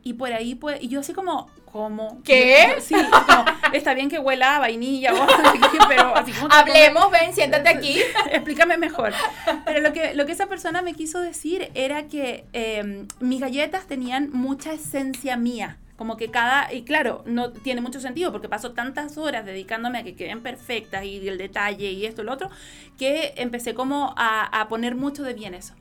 [0.08, 2.22] Y por ahí, pues, y yo así como, ¿cómo?
[2.24, 2.76] ¿Qué?
[2.80, 2.94] Sí,
[3.74, 5.12] está bien que huela a vainilla,
[5.90, 6.54] pero así como...
[6.54, 8.00] Hablemos, ven, siéntate aquí.
[8.32, 9.14] Explícame mejor.
[9.66, 13.88] Pero lo que, lo que esa persona me quiso decir era que em, mis galletas
[13.88, 15.80] tenían mucha esencia mía.
[15.98, 20.04] Como que cada, y claro, no tiene mucho sentido porque paso tantas horas dedicándome a
[20.04, 22.52] que queden perfectas y el detalle y esto y lo otro,
[23.00, 25.74] que empecé como a, a poner mucho de bien eso.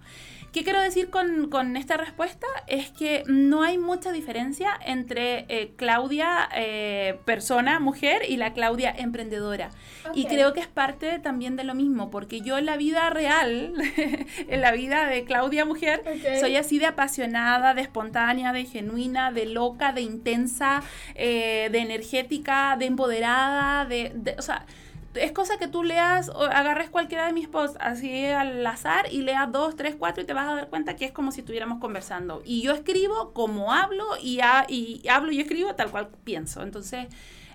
[0.54, 2.46] ¿Qué quiero decir con, esta respuesta?
[2.68, 8.94] Es que no hay mucha diferencia entre eh, Claudia, eh, persona, mujer, y la Claudia,
[8.96, 9.70] emprendedora.
[10.14, 13.74] Y creo que es parte también de lo mismo, porque yo en la vida real,
[14.48, 16.04] en la vida de Claudia, mujer,
[16.38, 20.84] soy así de apasionada, de espontánea, de genuina, de loca, de intensa,
[21.16, 24.66] eh, de energética, de empoderada, de, de o sea,
[25.14, 29.22] es cosa que tú leas, o agarres cualquiera de mis posts así al azar y
[29.22, 31.78] leas dos, tres, cuatro y te vas a dar cuenta que es como si estuviéramos
[31.80, 32.42] conversando.
[32.44, 36.62] Y yo escribo como hablo y, y hablo y escribo tal cual pienso.
[36.62, 37.06] Entonces,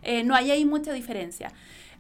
[0.02, 1.52] eh, no hay ahí mucha diferencia.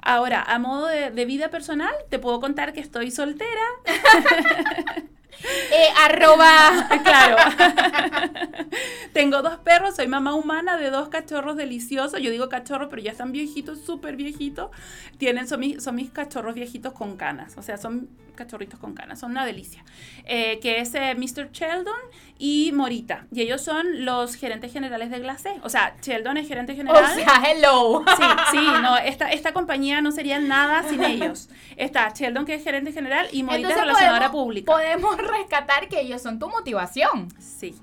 [0.01, 3.61] Ahora, a modo de vida personal, te puedo contar que estoy soltera.
[5.43, 6.87] Eh, arroba.
[7.03, 7.37] Claro.
[9.13, 12.21] Tengo dos perros, soy mamá humana de dos cachorros deliciosos.
[12.21, 14.69] Yo digo cachorros, pero ya están viejitos, súper viejitos.
[15.17, 17.57] Tienen, son mis, son mis cachorros viejitos con canas.
[17.57, 19.83] O sea, son cachorritos con canas, son una delicia.
[20.25, 21.51] Eh, que es eh, Mr.
[21.51, 21.93] Sheldon
[22.37, 23.25] y Morita.
[23.31, 25.59] Y ellos son los gerentes generales de Glacé.
[25.61, 27.03] O sea, Sheldon es gerente general.
[27.03, 28.03] O sea, hello.
[28.17, 31.49] Sí, sí, no, esta, esta compañía no sería nada sin ellos.
[31.75, 34.71] Está Sheldon, que es gerente general, y Morita es relacionadora pública.
[34.71, 37.29] Podemos rescatar que ellos son tu motivación.
[37.39, 37.75] Sí.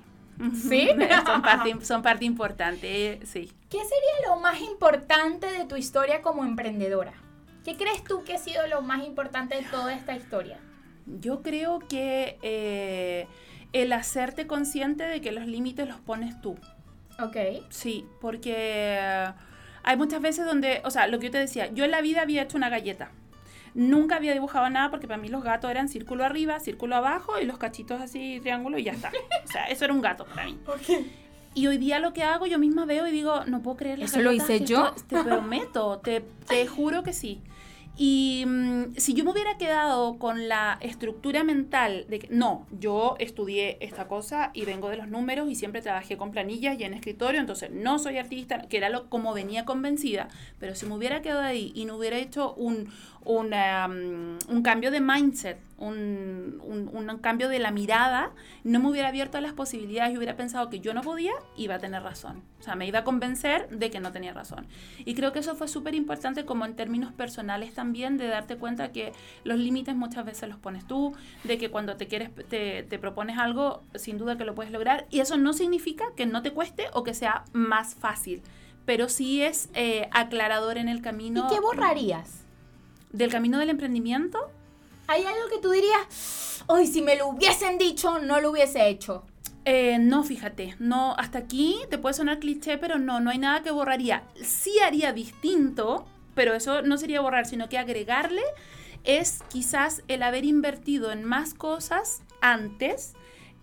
[0.53, 0.89] ¿Sí?
[1.25, 3.51] son, parte, son parte importante, sí.
[3.69, 7.13] ¿Qué sería lo más importante de tu historia como emprendedora?
[7.63, 10.57] ¿Qué crees tú que ha sido lo más importante de toda esta historia?
[11.05, 13.27] Yo creo que eh,
[13.73, 16.57] el hacerte consciente de que los límites los pones tú.
[17.19, 17.37] Ok.
[17.69, 18.99] Sí, porque
[19.83, 22.21] hay muchas veces donde, o sea, lo que yo te decía, yo en la vida
[22.21, 23.11] había hecho una galleta.
[23.73, 27.45] Nunca había dibujado nada porque para mí los gatos eran círculo arriba, círculo abajo y
[27.45, 29.11] los cachitos así, triángulo y ya está.
[29.45, 30.57] O sea, eso era un gato para mí.
[31.53, 34.01] Y hoy día lo que hago, yo misma veo y digo, no puedo creer.
[34.01, 34.93] ¿Eso lo hice yo?
[35.07, 37.41] te prometo, te, te juro que sí.
[37.99, 43.15] Y mm, si yo me hubiera quedado con la estructura mental de que no, yo
[43.17, 46.93] estudié esta cosa y vengo de los números y siempre trabajé con planillas y en
[46.93, 50.27] escritorio, entonces no soy artista, que era lo como venía convencida,
[50.59, 52.87] pero si me hubiera quedado ahí y no hubiera hecho un,
[53.27, 58.31] Mm, un cambio de mindset, un, un, cambio de la mirada,
[58.63, 61.75] no me hubiera abierto a las posibilidades y hubiera pensado que yo no podía, iba
[61.75, 62.41] a tener razón.
[62.59, 64.65] O sea, me iba a convencer de que no tenía razón.
[64.99, 68.93] Y creo que eso fue súper importante como en términos personales también, de darte cuenta
[68.93, 69.11] que
[69.43, 71.13] los límites muchas veces los pones tú,
[71.43, 75.05] de que cuando te quieres, te, te propones algo, sin duda que lo puedes lograr.
[75.09, 78.41] Y eso no significa que no te cueste o que sea más fácil,
[78.85, 81.45] pero sí es eh, aclarador en el camino.
[81.45, 82.46] ¿Y qué borrarías?
[83.11, 84.51] Del camino del emprendimiento.
[85.07, 89.23] ¿Hay algo que tú dirías, hoy si me lo hubiesen dicho, no lo hubiese hecho?
[89.63, 93.63] Eh, no, fíjate, no, hasta aquí te puede sonar cliché, pero no, no hay nada
[93.63, 94.23] que borraría.
[94.41, 98.43] Sí haría distinto, pero eso no sería borrar, sino que agregarle
[99.03, 103.13] es quizás el haber invertido en más cosas antes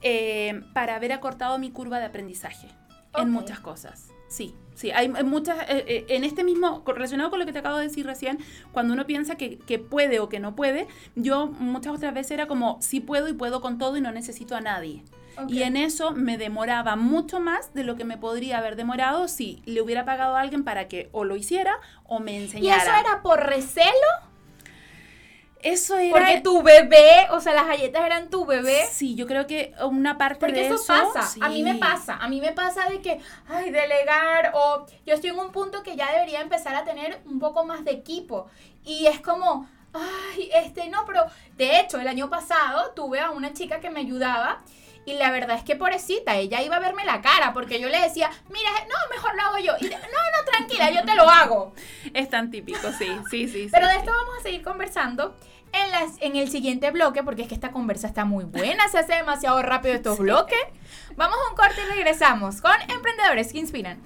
[0.00, 2.68] eh, para haber acortado mi curva de aprendizaje
[3.16, 4.08] en muchas cosas.
[4.28, 7.78] Sí, sí, hay, muchas, eh, eh, en este mismo, relacionado con lo que te acabo
[7.78, 8.38] de decir recién,
[8.72, 12.78] cuando uno piensa que, puede o que no puede, yo muchas otras veces era como,
[12.80, 15.02] sí puedo y puedo con todo y no necesito a nadie.
[15.48, 19.62] Y en eso me demoraba mucho más de lo que me podría haber demorado si
[19.64, 22.76] le hubiera pagado a alguien para que o lo hiciera o me enseñara.
[22.76, 23.90] ¿Y eso era por recelo?
[25.64, 26.12] Eso era.
[26.12, 28.86] Porque tu bebé, o sea, las galletas eran tu bebé.
[28.92, 30.74] Sí, yo creo que una parte de eso.
[30.74, 31.44] eso pasa.
[31.44, 32.16] A mí me pasa.
[32.16, 34.52] A mí me pasa de que, ay, delegar.
[34.54, 37.82] O yo estoy en un punto que ya debería empezar a tener un poco más
[37.82, 38.46] de equipo.
[38.84, 41.24] Y es como, ay, este, no, pero
[41.56, 44.62] de hecho, el año pasado tuve a una chica que me ayudaba.
[45.06, 48.00] Y la verdad es que pobrecita, ella iba a verme la cara porque yo le
[48.00, 49.74] decía, mira, no, mejor lo hago yo.
[49.78, 51.74] Y no, no, tranquila, yo te lo hago.
[52.14, 53.68] Es tan típico, sí, sí, sí.
[53.70, 55.36] Pero de esto vamos a seguir conversando
[55.74, 58.98] en, las, en el siguiente bloque, porque es que esta conversa está muy buena, se
[58.98, 60.58] hace demasiado rápido estos bloques.
[61.16, 64.00] Vamos a un corte y regresamos con Emprendedores que Inspiran.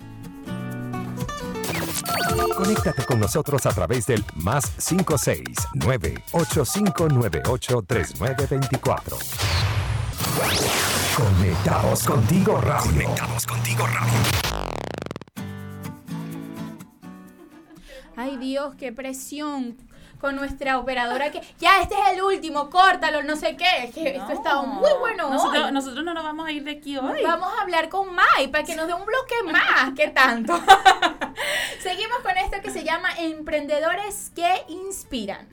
[2.57, 9.19] Conéctate con nosotros a través del más 569 8598 3924.
[11.17, 13.05] Conectados contigo radio.
[13.05, 14.13] Conectados contigo radio.
[18.17, 19.77] Ay Dios, qué presión
[20.21, 23.85] con nuestra operadora que ya este es el último, córtalo, no sé qué.
[23.85, 25.73] Es que esto ha estado muy bueno nosotros, hoy.
[25.73, 27.23] Nosotros no nos vamos a ir de aquí hoy.
[27.23, 29.93] Vamos a hablar con Mai para que nos dé un bloque más.
[29.97, 30.55] ¿Qué tanto?
[31.83, 35.47] Seguimos con esto que se llama Emprendedores que Inspiran.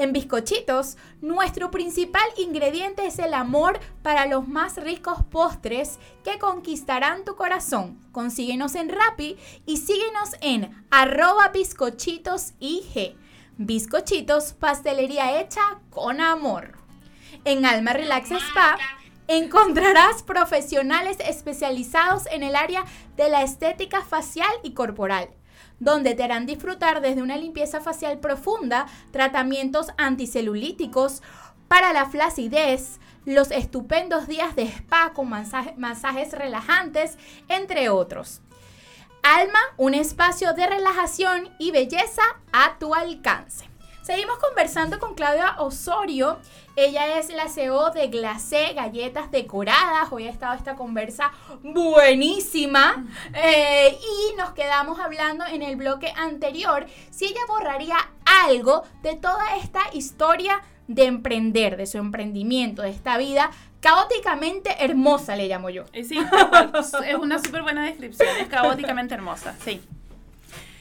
[0.00, 7.26] En bizcochitos, nuestro principal ingrediente es el amor para los más ricos postres que conquistarán
[7.26, 7.98] tu corazón.
[8.10, 13.14] Consíguenos en Rappi y síguenos en arroba bizcochitos IG.
[13.62, 16.78] Bizcochitos, pastelería hecha con amor.
[17.44, 18.78] En Alma Relax Spa
[19.28, 22.86] encontrarás profesionales especializados en el área
[23.18, 25.28] de la estética facial y corporal
[25.78, 31.22] donde te harán disfrutar desde una limpieza facial profunda, tratamientos anticelulíticos
[31.68, 37.18] para la flacidez, los estupendos días de spa con masajes relajantes,
[37.48, 38.40] entre otros.
[39.22, 43.68] Alma, un espacio de relajación y belleza a tu alcance.
[44.02, 46.38] Seguimos conversando con Claudia Osorio.
[46.74, 50.10] Ella es la CEO de Glacé Galletas Decoradas.
[50.10, 53.04] Hoy ha estado esta conversa buenísima.
[53.34, 59.56] Eh, y nos quedamos hablando en el bloque anterior si ella borraría algo de toda
[59.56, 65.84] esta historia de emprender, de su emprendimiento, de esta vida caóticamente hermosa, le llamo yo.
[65.92, 66.18] Eh, sí,
[67.06, 69.80] es una súper buena descripción, es caóticamente hermosa, sí.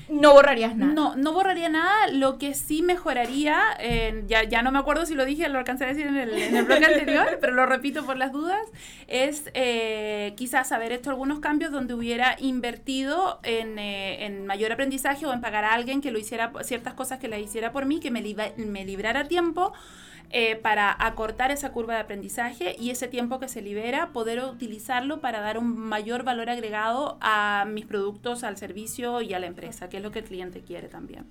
[0.09, 0.93] No borrarías nada.
[0.93, 2.07] No, no borraría nada.
[2.11, 3.59] Lo que sí mejoraría,
[4.27, 6.55] ya, ya no me acuerdo si lo dije, lo alcancé a decir en el, en
[6.55, 8.61] el blog anterior, pero lo repito por las dudas,
[9.07, 15.25] es eh, quizás haber hecho algunos cambios donde hubiera invertido en, eh, en, mayor aprendizaje
[15.25, 17.99] o en pagar a alguien que lo hiciera, ciertas cosas que la hiciera por mí,
[17.99, 18.21] que me,
[18.57, 19.73] me librara tiempo
[20.31, 25.21] eh, para acortar esa curva de aprendizaje y ese tiempo que se libera, poder utilizarlo
[25.21, 29.89] para dar un mayor valor agregado a mis productos, al servicio y a la empresa,
[29.89, 31.25] que es lo que el cliente quiere también.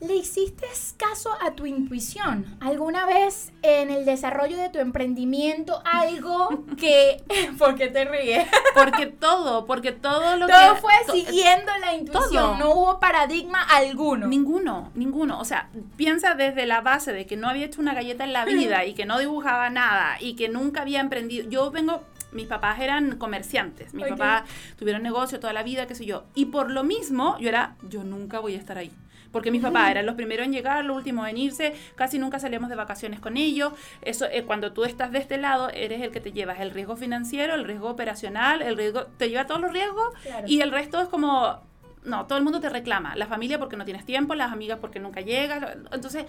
[0.00, 2.46] ¿Le hiciste caso a tu intuición?
[2.60, 7.22] ¿Alguna vez en el desarrollo de tu emprendimiento algo que...
[7.58, 8.48] ¿Por qué te ríes?
[8.74, 10.52] Porque todo, porque todo lo que...
[10.54, 14.26] Todo fue siguiendo la intuición, no hubo paradigma alguno.
[14.26, 15.38] Ninguno, ninguno.
[15.38, 18.46] O sea, piensa desde la base de que no había hecho una galleta en la
[18.46, 21.46] vida y que no dibujaba nada y que nunca había emprendido.
[21.50, 24.44] Yo vengo mis papás eran comerciantes, mis papás
[24.78, 26.24] tuvieron negocio toda la vida, qué sé yo.
[26.34, 28.92] Y por lo mismo, yo era, yo nunca voy a estar ahí.
[29.32, 32.68] Porque mis papás eran los primeros en llegar, los últimos en irse, casi nunca salíamos
[32.68, 33.72] de vacaciones con ellos.
[34.02, 36.96] Eso, eh, cuando tú estás de este lado, eres el que te llevas el riesgo
[36.96, 40.08] financiero, el riesgo operacional, el riesgo, te lleva todos los riesgos
[40.46, 41.60] y el resto es como
[42.04, 43.14] no, todo el mundo te reclama.
[43.16, 45.76] La familia porque no tienes tiempo, las amigas porque nunca llegas.
[45.92, 46.24] Entonces,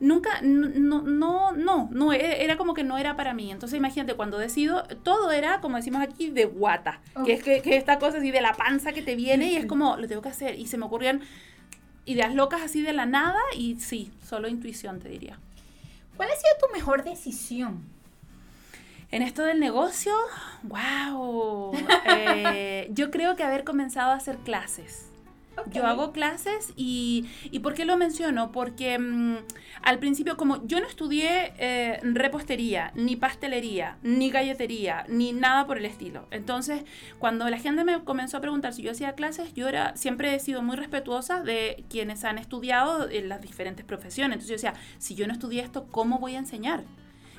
[0.00, 3.52] nunca, no, no, no, no, e, era como que no era para mí.
[3.52, 7.00] Entonces, imagínate, cuando decido, todo era, como decimos aquí, de guata.
[7.24, 9.66] Que es que, que, esta cosa así de la panza que te viene y es
[9.66, 10.58] como, lo tengo que hacer.
[10.58, 11.20] Y se me ocurrían
[12.04, 15.38] ideas locas así de la nada y sí, solo intuición te diría.
[16.16, 17.82] ¿Cuál ha sido tu mejor decisión?
[19.12, 20.12] En esto del negocio,
[20.62, 21.72] wow.
[22.06, 25.11] Eh, yo creo que haber comenzado a hacer clases.
[25.72, 28.52] Yo hago clases y, y, ¿por qué lo menciono?
[28.52, 29.36] Porque mm,
[29.82, 35.78] al principio, como yo no estudié eh, repostería, ni pastelería, ni galletería, ni nada por
[35.78, 36.26] el estilo.
[36.30, 36.84] Entonces,
[37.18, 40.40] cuando la gente me comenzó a preguntar si yo hacía clases, yo era, siempre he
[40.40, 44.36] sido muy respetuosa de quienes han estudiado en las diferentes profesiones.
[44.36, 46.84] Entonces yo decía, si yo no estudié esto, ¿cómo voy a enseñar?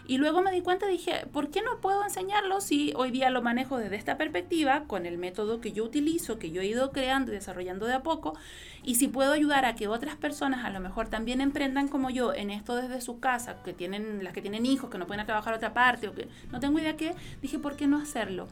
[0.05, 3.29] Y luego me di cuenta y dije, ¿por qué no puedo enseñarlo si hoy día
[3.29, 6.91] lo manejo desde esta perspectiva, con el método que yo utilizo, que yo he ido
[6.91, 8.35] creando y desarrollando de a poco?
[8.83, 12.33] Y si puedo ayudar a que otras personas a lo mejor también emprendan como yo
[12.33, 15.53] en esto desde su casa, que tienen, las que tienen hijos, que no pueden trabajar
[15.53, 18.49] a otra parte, o que no tengo idea qué, dije, ¿por qué no hacerlo?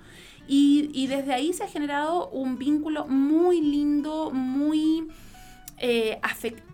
[0.48, 5.10] Y, y desde ahí se ha generado un vínculo muy lindo, muy
[5.80, 6.71] eh, afectivo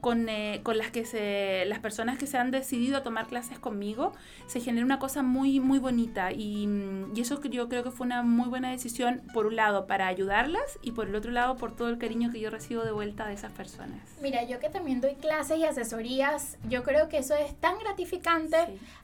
[0.00, 3.58] con, eh, con, las que se, las personas que se han decidido a tomar clases
[3.58, 4.12] conmigo,
[4.46, 8.06] se genera una cosa muy, muy bonita y, mm, y, eso yo creo que fue
[8.06, 11.76] una muy buena decisión, por un lado, para ayudarlas y por el otro lado, por
[11.76, 14.00] todo el cariño que yo recibo de vuelta de esas personas.
[14.22, 18.56] Mira, yo que también doy clases y asesorías, yo creo que eso es tan gratificante,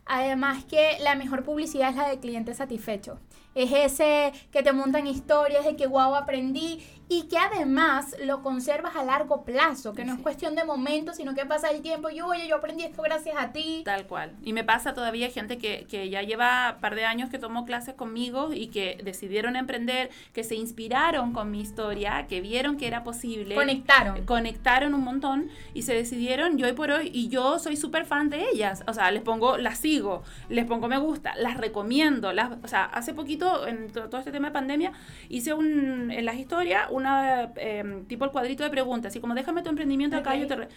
[0.06, 3.18] además que la mejor publicidad es la de cliente satisfecho.
[3.54, 8.96] es ese que te montan historias de que guau aprendí y que además lo conservas
[8.96, 12.20] a largo plazo, que no es cuestión de momentos, sino que pasa el tiempo y
[12.20, 13.82] oye, yo aprendí esto gracias a ti.
[13.84, 14.32] Tal cual.
[14.42, 17.66] Y me pasa todavía gente que, que ya lleva un par de años que tomó
[17.66, 22.86] clases conmigo y que decidieron emprender, que se inspiraron con mi historia, que vieron que
[22.86, 23.54] era posible.
[23.54, 24.24] Conectaron.
[24.24, 28.30] Conectaron un montón y se decidieron, yo hoy por hoy, y yo soy súper fan
[28.30, 28.82] de ellas.
[28.86, 32.32] O sea, les pongo, las sigo, les pongo me gusta, las recomiendo.
[32.32, 34.92] Las, o sea, hace poquito, en todo este tema de pandemia,
[35.28, 39.62] hice un, en las historias una em, tipo el cuadrito de preguntas, así como déjame
[39.62, 40.68] tu emprendimiento acá, yo te...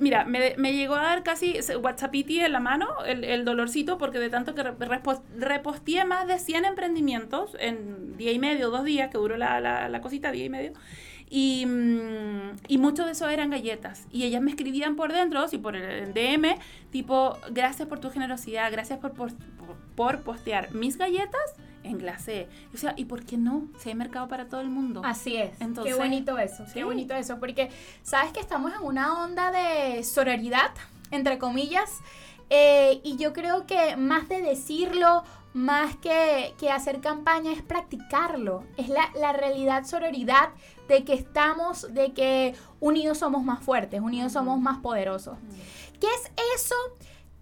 [0.00, 4.18] mira, me, me, llegó a dar casi WhatsAppiti en la mano el, el dolorcito porque
[4.18, 9.18] de tanto que reposteé más de 100 emprendimientos en día y medio, dos días, que
[9.18, 10.72] duró la, la, la cosita, día y medio.
[11.34, 14.06] Y, mm, y mucho de eso eran galletas.
[14.12, 16.56] Y ellas me escribían por dentro, y por el DM,
[16.90, 19.32] tipo, gracias por tu generosidad, gracias por, por,
[19.96, 21.54] por postear mis galletas
[21.84, 22.48] en glacé.
[22.74, 23.68] O sea, ¿y por qué no?
[23.78, 25.02] Si hay mercado para todo el mundo.
[25.04, 25.60] Así es.
[25.60, 27.70] Entonces, qué bonito eso, qué bonito eso, porque
[28.02, 30.70] sabes que estamos en una onda de sororidad,
[31.10, 32.00] entre comillas,
[32.50, 35.24] eh, y yo creo que más de decirlo,
[35.54, 38.64] más que, que hacer campaña, es practicarlo.
[38.76, 40.50] Es la, la, realidad sororidad
[40.88, 45.38] de que estamos, de que unidos somos más fuertes, unidos somos más poderosos.
[46.00, 46.74] ¿Qué es eso?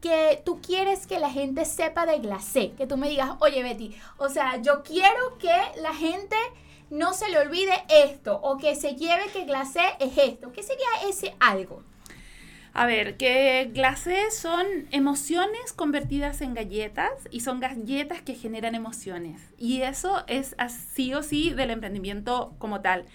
[0.00, 3.94] Que tú quieres que la gente sepa de glacé, que tú me digas, oye Betty,
[4.18, 6.36] o sea, yo quiero que la gente
[6.90, 10.52] no se le olvide esto o que se lleve que glacé es esto.
[10.52, 11.82] ¿Qué sería ese algo?
[12.72, 19.40] A ver, que glacé son emociones convertidas en galletas y son galletas que generan emociones.
[19.58, 23.06] Y eso es así o sí del emprendimiento como tal.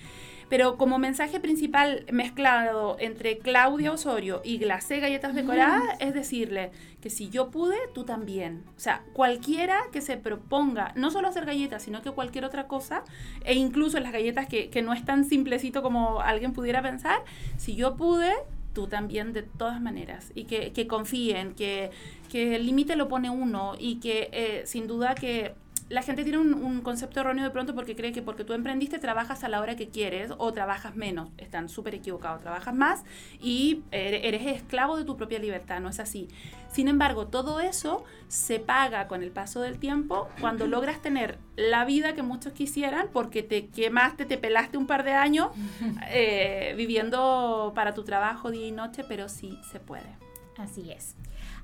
[0.55, 7.09] Pero como mensaje principal mezclado entre Claudia Osorio y Glacé Galletas Decoradas es decirle que
[7.09, 8.63] si yo pude, tú también.
[8.77, 13.03] O sea, cualquiera que se proponga, no solo hacer galletas, sino que cualquier otra cosa,
[13.43, 17.25] e incluso las galletas que, que no es tan simplecito como alguien pudiera pensar,
[17.57, 18.31] si yo pude,
[18.71, 21.91] tú también de todas maneras y que, que confíen, que,
[22.31, 25.53] que el límite lo pone uno y que eh, sin duda que
[25.87, 29.43] la gente tiene un, concepto erróneo de pronto porque cree que porque tú emprendiste trabajas
[29.43, 31.29] a la hora que quieres o trabajas menos.
[31.37, 32.41] Están súper equivocados.
[32.41, 33.03] Trabajas más
[33.39, 35.79] y eres esclavo de tu propia libertad.
[35.81, 36.27] No es así.
[36.71, 41.85] Sin embargo, todo eso se paga con el paso del tiempo cuando logras tener la
[41.85, 45.49] vida que muchos quisieran porque te quemaste, te pelaste un par de años
[46.09, 50.17] eh, viviendo para tu trabajo día y noche, pero sí se puede.
[50.57, 51.15] Así es.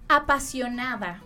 [0.07, 1.23] Apasionada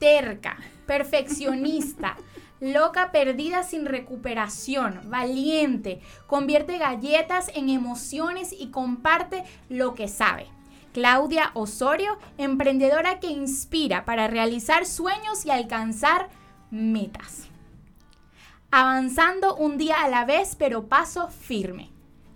[0.00, 2.16] terca, perfeccionista,
[2.60, 10.48] loca perdida sin recuperación, valiente, convierte galletas en emociones y comparte lo que sabe.
[10.92, 16.28] Claudia Osorio, emprendedora que inspira para realizar sueños y alcanzar
[16.72, 17.46] metas.
[18.72, 21.90] Avanzando un día a la vez, pero paso firme.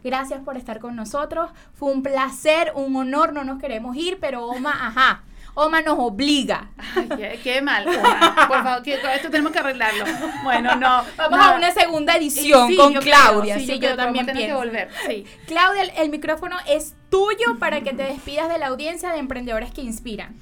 [0.04, 1.50] Gracias por estar con nosotros.
[1.72, 3.32] Fue un placer, un honor.
[3.32, 5.24] No nos queremos ir, pero Oma, ajá
[5.54, 6.70] Oma nos obliga.
[6.96, 8.48] Ay, qué, mal, Oma.
[8.48, 10.04] Por favor, que, esto tenemos que arreglarlo.
[10.42, 11.04] Bueno, no.
[11.16, 13.58] Vamos a una segunda edición con Claudia.
[13.58, 14.46] sí, yo, también pienso.
[14.46, 14.90] que volver.
[15.06, 15.24] Sí.
[15.46, 19.82] Claudia, el micrófono es tuyo para que te despidas de la audiencia de Emprendedores que
[19.82, 20.34] Inspiran.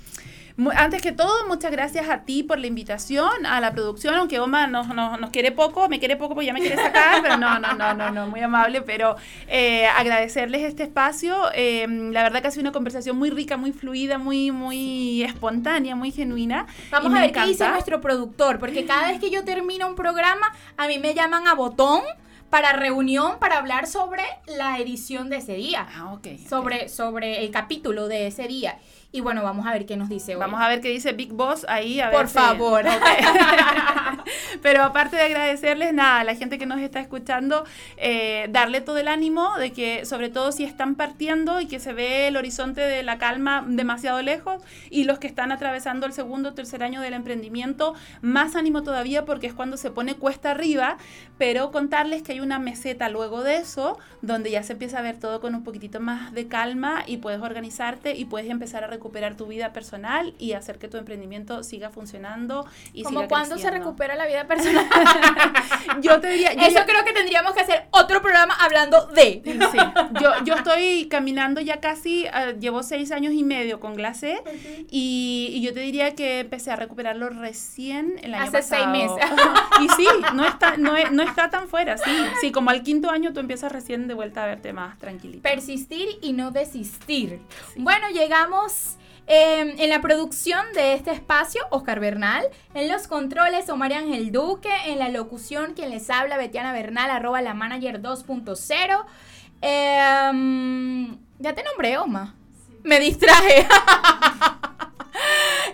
[0.76, 4.66] Antes que todo, muchas gracias a ti por la invitación, a la producción, aunque Oma
[4.66, 7.72] nos, nos, quiere poco, me quiere poco porque ya me quiere sacar, pero no, no,
[7.74, 9.16] no, no, no, muy amable, pero
[9.48, 11.34] eh, agradecerles este espacio.
[11.55, 15.96] Eh, la verdad que ha sido una conversación muy rica, muy fluida, muy, muy espontánea,
[15.96, 16.66] muy genuina.
[16.90, 20.53] Vamos a ver qué dice nuestro productor, porque cada vez que yo termino un programa,
[20.76, 22.03] a mí me llaman a botón
[22.53, 25.88] para reunión para hablar sobre la edición de ese día.
[25.96, 26.38] Ah, ok.
[26.46, 28.78] Sobre, sobre el capítulo de ese día.
[29.14, 30.40] Y bueno, vamos a ver qué nos dice hoy.
[30.40, 32.00] Vamos a ver qué dice Big Boss ahí.
[32.00, 32.82] A Por favor.
[34.62, 37.64] Pero aparte de agradecerles, nada, a la gente que nos está escuchando,
[37.96, 41.92] eh, darle todo el ánimo de que, sobre todo si están partiendo y que se
[41.92, 46.50] ve el horizonte de la calma demasiado lejos, y los que están atravesando el segundo
[46.50, 50.98] o tercer año del emprendimiento, más ánimo todavía porque es cuando se pone cuesta arriba,
[51.38, 55.18] pero contarles que hay una meseta luego de eso, donde ya se empieza a ver
[55.18, 59.36] todo con un poquitito más de calma y puedes organizarte y puedes empezar a recuperar
[59.36, 64.14] tu vida personal y hacer que tu emprendimiento siga funcionando y ¿Como cuando se recupera
[64.14, 64.86] la vida personal?
[66.00, 66.50] yo te diría...
[66.52, 69.42] Eso creo que tendríamos que hacer otro programa hablando de.
[69.44, 69.78] Sí,
[70.20, 74.42] yo, yo estoy caminando ya casi, uh, llevo seis años y medio con Glacé
[74.90, 78.92] y, y, yo te diría que empecé a recuperarlo recién el año Hace pasado.
[78.92, 79.30] seis meses.
[79.80, 82.10] y sí, no está, no, no está tan fuera, sí.
[82.40, 85.42] Sí, como al quinto año tú empiezas recién de vuelta a verte más tranquilito.
[85.42, 87.40] Persistir y no desistir.
[87.74, 87.80] Sí.
[87.80, 88.96] Bueno, llegamos
[89.26, 92.44] Em, en la producción de este espacio, Oscar Bernal.
[92.74, 94.70] En los controles, Omar Ángel Duque.
[94.86, 99.06] En la locución, quien les habla, Betiana Bernal, arroba la manager 2.0.
[99.60, 102.34] Em, ya te nombré, Oma.
[102.82, 103.66] Me distraje.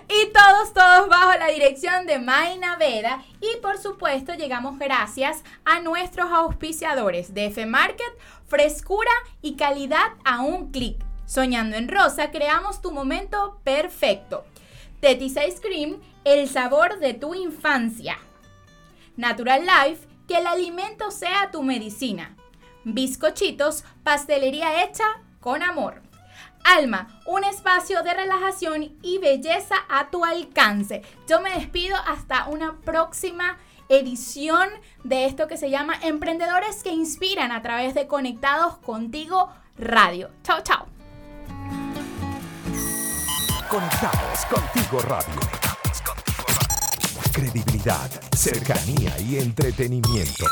[0.09, 3.23] y todos, todos bajo la dirección de Maina Veda.
[3.41, 8.13] Y por supuesto, llegamos gracias a nuestros auspiciadores de F Market,
[8.47, 11.08] frescura y calidad a un clic.
[11.29, 14.45] Soñando en rosa, creamos tu momento perfecto.
[14.99, 18.17] Tetis Ice Cream, el sabor de tu infancia.
[19.15, 22.35] Natural Life, que el alimento sea tu medicina.
[22.83, 25.05] Bizcochitos, pastelería hecha
[25.39, 26.01] con amor.
[26.63, 31.03] Alma, un espacio de relajación y belleza a tu alcance.
[31.27, 34.67] Yo me despido hasta una próxima edición
[35.03, 40.31] de esto que se llama Emprendedores que Inspiran a través de Conectados Contigo Radio.
[40.41, 40.98] Chao, chao.
[43.69, 45.39] Conectados contigo radio.
[47.31, 50.45] Credibilidad, cercanía y entretenimiento.